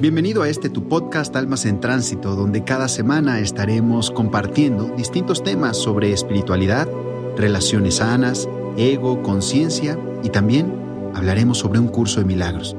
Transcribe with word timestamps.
Bienvenido 0.00 0.42
a 0.42 0.48
este 0.48 0.70
tu 0.70 0.88
podcast 0.88 1.36
Almas 1.36 1.66
en 1.66 1.78
Tránsito, 1.78 2.34
donde 2.34 2.64
cada 2.64 2.88
semana 2.88 3.38
estaremos 3.40 4.10
compartiendo 4.10 4.84
distintos 4.96 5.44
temas 5.44 5.76
sobre 5.76 6.14
espiritualidad, 6.14 6.88
relaciones 7.36 7.96
sanas, 7.96 8.48
ego, 8.78 9.22
conciencia 9.22 9.98
y 10.22 10.30
también 10.30 10.72
hablaremos 11.14 11.58
sobre 11.58 11.80
un 11.80 11.88
curso 11.88 12.20
de 12.20 12.24
milagros. 12.24 12.74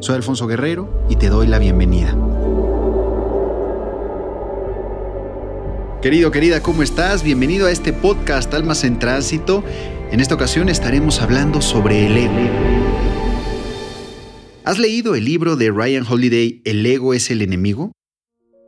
Soy 0.00 0.16
Alfonso 0.16 0.46
Guerrero 0.46 0.90
y 1.08 1.16
te 1.16 1.30
doy 1.30 1.46
la 1.46 1.58
bienvenida. 1.58 2.14
Querido, 6.02 6.30
querida, 6.30 6.62
¿cómo 6.62 6.82
estás? 6.82 7.22
Bienvenido 7.22 7.66
a 7.66 7.70
este 7.70 7.94
podcast 7.94 8.52
Almas 8.52 8.84
en 8.84 8.98
Tránsito. 8.98 9.64
En 10.10 10.20
esta 10.20 10.34
ocasión 10.34 10.68
estaremos 10.68 11.22
hablando 11.22 11.62
sobre 11.62 12.04
el 12.04 12.18
ego. 12.18 13.17
¿Has 14.68 14.78
leído 14.78 15.14
el 15.14 15.24
libro 15.24 15.56
de 15.56 15.70
Ryan 15.70 16.04
Holiday, 16.06 16.60
El 16.66 16.84
ego 16.84 17.14
es 17.14 17.30
el 17.30 17.40
enemigo? 17.40 17.92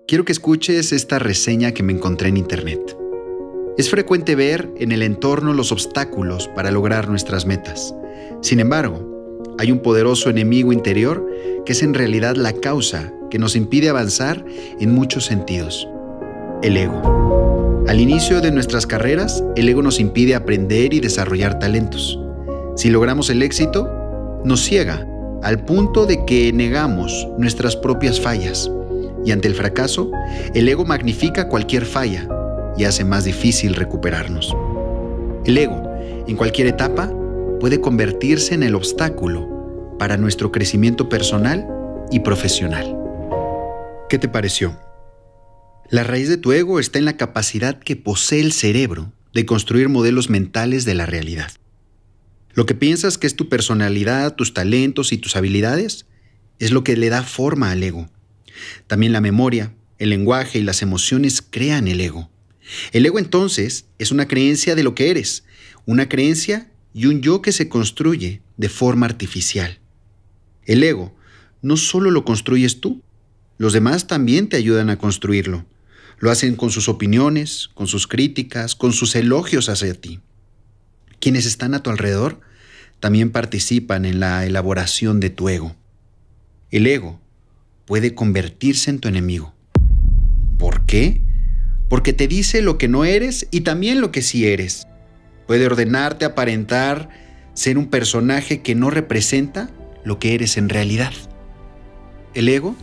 Quiero 0.08 0.24
que 0.24 0.32
escuches 0.32 0.92
esta 0.92 1.18
reseña 1.18 1.72
que 1.72 1.82
me 1.82 1.92
encontré 1.92 2.30
en 2.30 2.38
internet. 2.38 2.96
Es 3.76 3.90
frecuente 3.90 4.34
ver 4.34 4.72
en 4.78 4.92
el 4.92 5.02
entorno 5.02 5.52
los 5.52 5.72
obstáculos 5.72 6.48
para 6.56 6.70
lograr 6.70 7.10
nuestras 7.10 7.44
metas. 7.44 7.94
Sin 8.40 8.60
embargo, 8.60 9.44
hay 9.58 9.70
un 9.70 9.80
poderoso 9.80 10.30
enemigo 10.30 10.72
interior 10.72 11.22
que 11.66 11.72
es 11.72 11.82
en 11.82 11.92
realidad 11.92 12.34
la 12.34 12.54
causa 12.54 13.12
que 13.28 13.38
nos 13.38 13.54
impide 13.54 13.90
avanzar 13.90 14.42
en 14.80 14.94
muchos 14.94 15.26
sentidos 15.26 15.86
el 16.62 16.78
ego. 16.78 17.84
Al 17.88 18.00
inicio 18.00 18.40
de 18.40 18.52
nuestras 18.52 18.86
carreras, 18.86 19.44
el 19.54 19.68
ego 19.68 19.82
nos 19.82 20.00
impide 20.00 20.34
aprender 20.34 20.94
y 20.94 21.00
desarrollar 21.00 21.58
talentos. 21.58 22.18
Si 22.74 22.88
logramos 22.88 23.28
el 23.28 23.42
éxito, 23.42 23.86
nos 24.46 24.62
ciega 24.64 25.06
al 25.42 25.64
punto 25.64 26.06
de 26.06 26.24
que 26.24 26.52
negamos 26.52 27.28
nuestras 27.38 27.76
propias 27.76 28.20
fallas. 28.20 28.70
Y 29.24 29.32
ante 29.32 29.48
el 29.48 29.54
fracaso, 29.54 30.10
el 30.54 30.68
ego 30.68 30.84
magnifica 30.84 31.48
cualquier 31.48 31.84
falla 31.84 32.28
y 32.76 32.84
hace 32.84 33.04
más 33.04 33.24
difícil 33.24 33.74
recuperarnos. 33.74 34.54
El 35.44 35.58
ego, 35.58 35.82
en 36.26 36.36
cualquier 36.36 36.66
etapa, 36.66 37.12
puede 37.58 37.80
convertirse 37.80 38.54
en 38.54 38.62
el 38.62 38.74
obstáculo 38.74 39.96
para 39.98 40.16
nuestro 40.16 40.50
crecimiento 40.50 41.08
personal 41.08 41.66
y 42.10 42.20
profesional. 42.20 42.96
¿Qué 44.08 44.18
te 44.18 44.28
pareció? 44.28 44.76
La 45.88 46.04
raíz 46.04 46.28
de 46.28 46.36
tu 46.36 46.52
ego 46.52 46.80
está 46.80 46.98
en 46.98 47.04
la 47.04 47.16
capacidad 47.16 47.78
que 47.78 47.96
posee 47.96 48.40
el 48.40 48.52
cerebro 48.52 49.12
de 49.34 49.44
construir 49.46 49.88
modelos 49.88 50.30
mentales 50.30 50.84
de 50.84 50.94
la 50.94 51.06
realidad. 51.06 51.50
Lo 52.54 52.66
que 52.66 52.74
piensas 52.74 53.18
que 53.18 53.26
es 53.26 53.36
tu 53.36 53.48
personalidad, 53.48 54.34
tus 54.34 54.54
talentos 54.54 55.12
y 55.12 55.18
tus 55.18 55.36
habilidades 55.36 56.06
es 56.58 56.72
lo 56.72 56.84
que 56.84 56.96
le 56.96 57.08
da 57.08 57.22
forma 57.22 57.70
al 57.70 57.82
ego. 57.82 58.08
También 58.86 59.12
la 59.12 59.20
memoria, 59.20 59.74
el 59.98 60.10
lenguaje 60.10 60.58
y 60.58 60.62
las 60.62 60.82
emociones 60.82 61.42
crean 61.42 61.88
el 61.88 62.00
ego. 62.00 62.30
El 62.92 63.06
ego 63.06 63.18
entonces 63.18 63.86
es 63.98 64.10
una 64.10 64.28
creencia 64.28 64.74
de 64.74 64.82
lo 64.82 64.94
que 64.94 65.10
eres, 65.10 65.44
una 65.86 66.08
creencia 66.08 66.70
y 66.92 67.06
un 67.06 67.22
yo 67.22 67.42
que 67.42 67.52
se 67.52 67.68
construye 67.68 68.42
de 68.56 68.68
forma 68.68 69.06
artificial. 69.06 69.78
El 70.64 70.82
ego 70.82 71.14
no 71.62 71.76
solo 71.76 72.10
lo 72.10 72.24
construyes 72.24 72.80
tú, 72.80 73.02
los 73.58 73.72
demás 73.72 74.06
también 74.06 74.48
te 74.48 74.56
ayudan 74.56 74.90
a 74.90 74.98
construirlo. 74.98 75.66
Lo 76.18 76.30
hacen 76.30 76.56
con 76.56 76.70
sus 76.70 76.88
opiniones, 76.88 77.68
con 77.74 77.86
sus 77.86 78.06
críticas, 78.06 78.74
con 78.74 78.92
sus 78.92 79.14
elogios 79.14 79.68
hacia 79.68 79.94
ti. 79.94 80.20
Quienes 81.20 81.44
están 81.44 81.74
a 81.74 81.82
tu 81.82 81.90
alrededor 81.90 82.40
también 82.98 83.30
participan 83.30 84.06
en 84.06 84.20
la 84.20 84.46
elaboración 84.46 85.20
de 85.20 85.28
tu 85.28 85.50
ego. 85.50 85.76
El 86.70 86.86
ego 86.86 87.20
puede 87.84 88.14
convertirse 88.14 88.88
en 88.88 89.00
tu 89.00 89.08
enemigo. 89.08 89.54
¿Por 90.58 90.86
qué? 90.86 91.20
Porque 91.90 92.14
te 92.14 92.26
dice 92.26 92.62
lo 92.62 92.78
que 92.78 92.88
no 92.88 93.04
eres 93.04 93.46
y 93.50 93.60
también 93.60 94.00
lo 94.00 94.12
que 94.12 94.22
sí 94.22 94.46
eres. 94.46 94.86
Puede 95.46 95.66
ordenarte 95.66 96.24
aparentar 96.24 97.10
ser 97.52 97.76
un 97.76 97.88
personaje 97.88 98.62
que 98.62 98.74
no 98.74 98.88
representa 98.88 99.70
lo 100.04 100.18
que 100.18 100.34
eres 100.34 100.56
en 100.56 100.70
realidad. 100.70 101.12
El 102.32 102.48
ego 102.48 102.76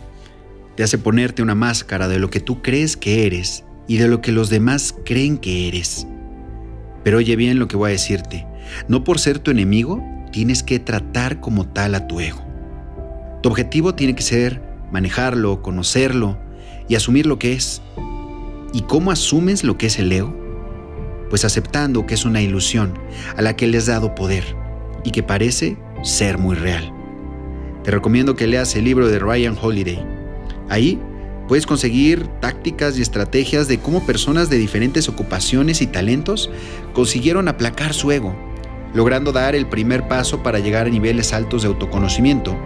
te 0.76 0.84
hace 0.84 0.98
ponerte 0.98 1.42
una 1.42 1.56
máscara 1.56 2.06
de 2.06 2.20
lo 2.20 2.30
que 2.30 2.38
tú 2.38 2.62
crees 2.62 2.96
que 2.96 3.26
eres 3.26 3.64
y 3.88 3.96
de 3.96 4.06
lo 4.06 4.20
que 4.20 4.30
los 4.30 4.48
demás 4.48 4.94
creen 5.04 5.38
que 5.38 5.66
eres. 5.66 6.06
Pero 7.08 7.16
oye 7.16 7.36
bien 7.36 7.58
lo 7.58 7.68
que 7.68 7.78
voy 7.78 7.88
a 7.88 7.92
decirte. 7.92 8.46
No 8.86 9.02
por 9.02 9.18
ser 9.18 9.38
tu 9.38 9.50
enemigo, 9.50 10.04
tienes 10.30 10.62
que 10.62 10.78
tratar 10.78 11.40
como 11.40 11.66
tal 11.66 11.94
a 11.94 12.06
tu 12.06 12.20
ego. 12.20 12.44
Tu 13.42 13.48
objetivo 13.48 13.94
tiene 13.94 14.14
que 14.14 14.20
ser 14.22 14.60
manejarlo, 14.92 15.62
conocerlo 15.62 16.38
y 16.86 16.96
asumir 16.96 17.24
lo 17.24 17.38
que 17.38 17.54
es. 17.54 17.80
¿Y 18.74 18.82
cómo 18.82 19.10
asumes 19.10 19.64
lo 19.64 19.78
que 19.78 19.86
es 19.86 19.98
el 19.98 20.12
ego? 20.12 20.36
Pues 21.30 21.46
aceptando 21.46 22.04
que 22.04 22.12
es 22.12 22.26
una 22.26 22.42
ilusión 22.42 22.92
a 23.38 23.40
la 23.40 23.56
que 23.56 23.66
le 23.66 23.78
has 23.78 23.86
dado 23.86 24.14
poder 24.14 24.44
y 25.02 25.10
que 25.10 25.22
parece 25.22 25.78
ser 26.02 26.36
muy 26.36 26.56
real. 26.56 26.92
Te 27.84 27.90
recomiendo 27.90 28.36
que 28.36 28.46
leas 28.46 28.76
el 28.76 28.84
libro 28.84 29.08
de 29.08 29.18
Ryan 29.18 29.56
Holiday, 29.58 30.04
Ahí 30.68 31.00
puedes 31.48 31.66
conseguir 31.66 32.28
tácticas 32.40 32.98
y 32.98 33.02
estrategias 33.02 33.66
de 33.66 33.80
cómo 33.80 34.04
personas 34.06 34.50
de 34.50 34.58
diferentes 34.58 35.08
ocupaciones 35.08 35.80
y 35.80 35.86
talentos 35.86 36.50
consiguieron 36.92 37.48
aplacar 37.48 37.94
su 37.94 38.12
ego, 38.12 38.36
logrando 38.94 39.32
dar 39.32 39.56
el 39.56 39.66
primer 39.66 40.06
paso 40.06 40.42
para 40.42 40.58
llegar 40.58 40.86
a 40.86 40.90
niveles 40.90 41.32
altos 41.32 41.62
de 41.62 41.68
autoconocimiento 41.68 42.56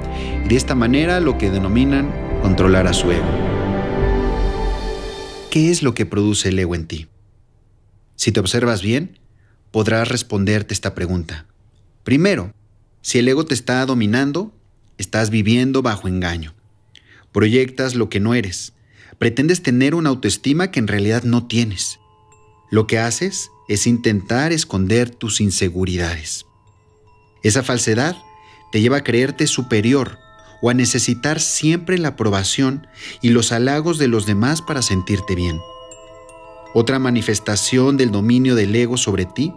y 0.45 0.49
de 0.49 0.57
esta 0.57 0.75
manera 0.75 1.21
lo 1.21 1.39
que 1.39 1.51
denominan 1.51 2.13
controlar 2.43 2.89
a 2.89 2.93
su 2.93 3.13
ego. 3.13 3.25
¿Qué 5.51 5.71
es 5.71 5.83
lo 5.83 5.95
que 5.95 6.05
produce 6.05 6.49
el 6.49 6.59
ego 6.59 6.75
en 6.75 6.87
ti? 6.87 7.07
Si 8.17 8.33
te 8.33 8.41
observas 8.41 8.83
bien, 8.83 9.19
podrás 9.71 10.09
responderte 10.09 10.75
esta 10.75 10.95
pregunta. 10.95 11.47
Primero, 12.03 12.53
si 13.01 13.19
el 13.19 13.29
ego 13.29 13.45
te 13.47 13.55
está 13.55 13.85
dominando, 13.87 14.53
estás 14.99 15.31
viviendo 15.31 15.83
bajo 15.83 16.09
engaño. 16.09 16.55
Proyectas 17.33 17.95
lo 17.95 18.09
que 18.09 18.21
no 18.21 18.35
eres. 18.35 18.75
Pretendes 19.19 19.63
tener 19.63 19.95
una 19.95 20.11
autoestima 20.11 20.71
que 20.71 20.81
en 20.81 20.89
realidad 20.89 21.23
no 21.23 21.47
tienes. 21.47 21.99
Lo 22.71 22.87
que 22.87 22.99
haces 22.99 23.51
es 23.69 23.87
intentar 23.87 24.53
esconder 24.53 25.11
tus 25.11 25.41
inseguridades. 25.41 26.47
Esa 27.43 27.63
falsedad 27.63 28.17
te 28.71 28.81
lleva 28.81 28.99
a 28.99 29.05
creerte 29.05 29.47
superior 29.47 30.19
o 30.61 30.71
a 30.71 30.75
necesitar 30.75 31.41
siempre 31.41 31.99
la 31.99 32.09
aprobación 32.09 32.87
y 33.21 33.31
los 33.31 33.53
halagos 33.53 33.99
de 33.99 34.09
los 34.09 34.27
demás 34.27 34.63
para 34.63 34.83
sentirte 34.83 35.35
bien. 35.35 35.59
Otra 36.75 36.99
manifestación 36.99 37.97
del 37.97 38.11
dominio 38.11 38.55
del 38.55 38.75
ego 38.75 38.97
sobre 38.97 39.27
ti 39.27 39.53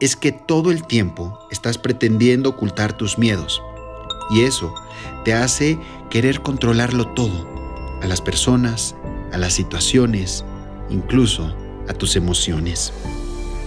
es 0.00 0.16
que 0.16 0.32
todo 0.32 0.70
el 0.70 0.86
tiempo 0.86 1.38
estás 1.50 1.78
pretendiendo 1.78 2.50
ocultar 2.50 2.96
tus 2.96 3.16
miedos. 3.16 3.62
Y 4.30 4.42
eso 4.42 4.74
te 5.24 5.34
hace 5.34 5.78
querer 6.08 6.40
controlarlo 6.40 7.08
todo, 7.08 7.48
a 8.02 8.06
las 8.06 8.20
personas, 8.20 8.94
a 9.32 9.38
las 9.38 9.52
situaciones, 9.52 10.44
incluso 10.88 11.54
a 11.88 11.92
tus 11.94 12.16
emociones. 12.16 12.92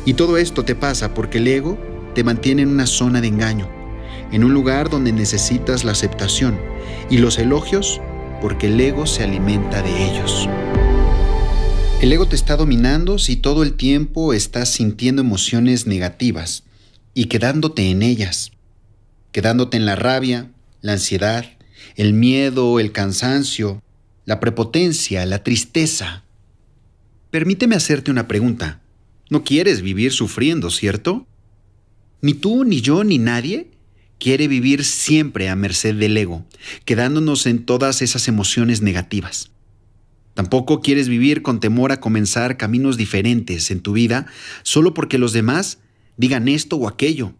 Y 0.05 0.13
todo 0.13 0.37
esto 0.37 0.63
te 0.63 0.75
pasa 0.75 1.13
porque 1.13 1.37
el 1.37 1.47
ego 1.47 1.77
te 2.15 2.23
mantiene 2.23 2.61
en 2.61 2.69
una 2.69 2.87
zona 2.87 3.21
de 3.21 3.27
engaño, 3.27 3.67
en 4.31 4.43
un 4.43 4.53
lugar 4.53 4.89
donde 4.89 5.11
necesitas 5.11 5.83
la 5.83 5.91
aceptación 5.91 6.59
y 7.09 7.17
los 7.17 7.37
elogios 7.37 8.01
porque 8.41 8.67
el 8.67 8.79
ego 8.79 9.05
se 9.05 9.23
alimenta 9.23 9.81
de 9.81 10.11
ellos. 10.11 10.49
El 12.01 12.11
ego 12.11 12.27
te 12.27 12.35
está 12.35 12.57
dominando 12.57 13.17
si 13.17 13.37
todo 13.37 13.63
el 13.63 13.73
tiempo 13.75 14.33
estás 14.33 14.69
sintiendo 14.69 15.21
emociones 15.21 15.87
negativas 15.87 16.63
y 17.13 17.25
quedándote 17.25 17.89
en 17.89 18.01
ellas, 18.01 18.51
quedándote 19.33 19.75
en 19.75 19.85
la 19.85 19.97
rabia, 19.97 20.49
la 20.79 20.93
ansiedad, 20.93 21.45
el 21.97 22.13
miedo, 22.13 22.79
el 22.79 22.93
cansancio, 22.93 23.83
la 24.23 24.39
prepotencia, 24.39 25.25
la 25.25 25.43
tristeza. 25.43 26.23
Permíteme 27.29 27.75
hacerte 27.75 28.11
una 28.11 28.27
pregunta. 28.27 28.81
No 29.29 29.43
quieres 29.43 29.81
vivir 29.81 30.13
sufriendo, 30.13 30.69
¿cierto? 30.69 31.27
Ni 32.21 32.33
tú, 32.33 32.63
ni 32.63 32.79
yo, 32.79 33.03
ni 33.03 33.17
nadie 33.17 33.71
quiere 34.19 34.47
vivir 34.47 34.85
siempre 34.85 35.49
a 35.49 35.55
merced 35.55 35.95
del 35.95 36.15
ego, 36.15 36.45
quedándonos 36.85 37.45
en 37.45 37.65
todas 37.65 38.01
esas 38.01 38.29
emociones 38.29 38.81
negativas. 38.81 39.51
Tampoco 40.33 40.81
quieres 40.81 41.09
vivir 41.09 41.41
con 41.41 41.59
temor 41.59 41.91
a 41.91 41.99
comenzar 41.99 42.55
caminos 42.55 42.97
diferentes 42.97 43.69
en 43.69 43.81
tu 43.81 43.93
vida 43.93 44.27
solo 44.63 44.93
porque 44.93 45.17
los 45.17 45.33
demás 45.33 45.79
digan 46.17 46.47
esto 46.47 46.77
o 46.77 46.87
aquello, 46.87 47.33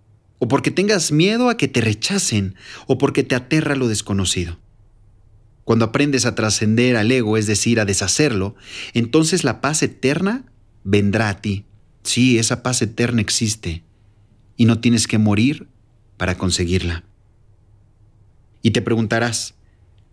o 0.44 0.48
porque 0.50 0.72
tengas 0.72 1.13
miedo 1.13 1.48
a 1.48 1.56
que 1.56 1.69
te 1.69 1.80
rechacen, 1.80 2.56
o 2.86 2.98
porque 2.98 3.24
te 3.24 3.34
aterra 3.34 3.78
lo 3.78 3.88
desconocido. 3.88 4.60
Cuando 5.63 5.86
aprendes 5.86 6.25
a 6.25 6.36
trascender 6.36 6.98
al 6.98 7.10
ego, 7.12 7.38
es 7.38 7.48
decir, 7.48 7.80
a 7.80 7.86
deshacerlo, 7.86 8.56
entonces 8.94 9.45
la 9.45 9.62
paz 9.62 9.81
eterna 9.84 10.44
vendrá 10.84 11.30
a 11.30 11.40
ti. 11.40 11.66
Sí, 12.04 12.38
esa 12.38 12.62
paz 12.62 12.81
eterna 12.81 13.22
existe, 13.22 13.84
y 14.57 14.66
no 14.66 14.81
tienes 14.81 15.07
que 15.07 15.18
morir 15.18 15.69
para 16.18 16.38
conseguirla. 16.38 17.06
Y 18.62 18.72
te 18.72 18.81
preguntarás, 18.81 19.56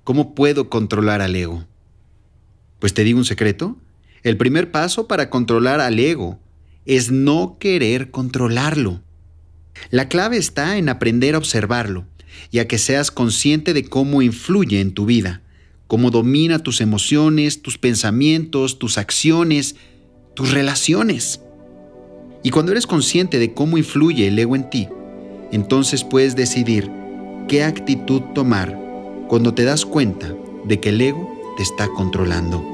¿Cómo 0.05 0.35
puedo 0.35 0.71
controlar 0.71 1.21
al 1.21 1.37
ego? 1.37 1.67
Pues 2.79 2.95
te 2.95 3.05
digo 3.05 3.19
un 3.19 3.25
secreto. 3.25 3.77
El 4.23 4.37
primer 4.37 4.71
paso 4.71 5.07
para 5.07 5.29
controlar 5.29 5.81
al 5.81 5.99
ego 5.99 6.39
es 6.87 7.11
no 7.11 7.59
querer 7.59 8.11
controlarlo. 8.11 9.03
La 9.89 10.09
clave 10.09 10.37
está 10.37 10.77
en 10.77 10.89
aprender 10.89 11.35
a 11.35 11.39
observarlo 11.39 12.05
y 12.51 12.59
a 12.59 12.69
que 12.69 12.79
seas 12.79 13.11
consciente 13.11 13.73
de 13.73 13.85
cómo 13.85 14.23
influye 14.23 14.81
en 14.81 14.93
tu 14.93 15.07
vida, 15.07 15.43
cómo 15.87 16.11
domina 16.11 16.59
tus 16.59 16.81
emociones, 16.81 17.63
tus 17.63 17.79
pensamientos, 17.79 18.79
tus 18.79 18.99
acciones, 18.99 19.77
tus 20.35 20.53
relaciones. 20.53 21.41
Y 22.43 22.51
cuando 22.51 22.73
eres 22.73 22.87
consciente 22.87 23.39
de 23.39 23.53
cómo 23.53 23.79
influye 23.79 24.29
el 24.29 24.39
ego 24.39 24.57
en 24.57 24.71
ti, 24.71 24.89
entonces 25.53 26.05
puedes 26.05 26.37
decidir 26.37 26.91
qué 27.49 27.65
actitud 27.65 28.23
tomar 28.35 28.79
cuando 29.29 29.55
te 29.55 29.65
das 29.65 29.85
cuenta 29.85 30.35
de 30.65 30.81
que 30.81 30.91
el 30.91 31.01
ego 31.01 31.29
te 31.57 31.63
está 31.63 31.89
controlando. 31.89 32.65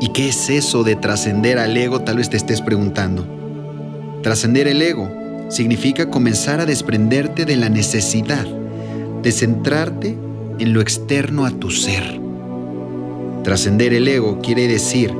¿Y 0.00 0.08
qué 0.08 0.28
es 0.28 0.50
eso 0.50 0.82
de 0.82 0.96
trascender 0.96 1.58
al 1.58 1.76
ego? 1.76 2.00
Tal 2.00 2.16
vez 2.16 2.28
te 2.28 2.36
estés 2.36 2.60
preguntando. 2.60 4.20
Trascender 4.22 4.66
el 4.66 4.82
ego 4.82 5.21
significa 5.52 6.08
comenzar 6.08 6.60
a 6.60 6.66
desprenderte 6.66 7.44
de 7.44 7.56
la 7.56 7.68
necesidad 7.68 8.46
de 9.22 9.32
centrarte 9.32 10.16
en 10.58 10.72
lo 10.72 10.80
externo 10.80 11.44
a 11.44 11.50
tu 11.50 11.70
ser. 11.70 12.18
Trascender 13.44 13.92
el 13.92 14.08
ego 14.08 14.40
quiere 14.40 14.66
decir 14.66 15.12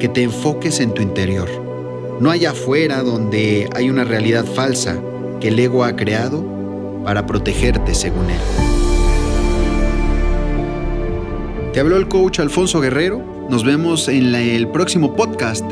que 0.00 0.08
te 0.08 0.24
enfoques 0.24 0.80
en 0.80 0.92
tu 0.92 1.02
interior, 1.02 1.48
no 2.20 2.30
allá 2.30 2.50
afuera 2.50 3.02
donde 3.02 3.70
hay 3.76 3.88
una 3.88 4.02
realidad 4.02 4.44
falsa 4.44 4.98
que 5.40 5.48
el 5.48 5.58
ego 5.58 5.84
ha 5.84 5.94
creado 5.94 6.44
para 7.04 7.24
protegerte 7.24 7.94
según 7.94 8.28
él. 8.28 8.40
Te 11.72 11.78
habló 11.78 11.96
el 11.96 12.08
coach 12.08 12.40
Alfonso 12.40 12.80
Guerrero. 12.80 13.22
Nos 13.48 13.62
vemos 13.62 14.08
en 14.08 14.34
el 14.34 14.66
próximo 14.68 15.14
podcast 15.14 15.64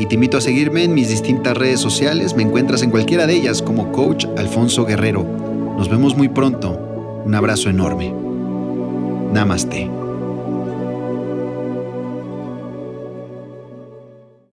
y 0.00 0.06
te 0.06 0.14
invito 0.14 0.38
a 0.38 0.40
seguirme 0.40 0.82
en 0.82 0.94
mis 0.94 1.10
distintas 1.10 1.54
redes 1.54 1.78
sociales. 1.78 2.34
Me 2.34 2.42
encuentras 2.42 2.82
en 2.82 2.90
cualquiera 2.90 3.26
de 3.26 3.34
ellas 3.34 3.60
como 3.60 3.92
coach 3.92 4.24
Alfonso 4.38 4.86
Guerrero. 4.86 5.24
Nos 5.76 5.90
vemos 5.90 6.16
muy 6.16 6.30
pronto. 6.30 7.22
Un 7.26 7.34
abrazo 7.34 7.68
enorme. 7.68 8.10
Namaste. 9.30 9.99